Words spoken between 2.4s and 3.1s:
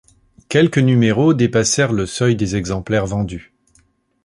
exemplaires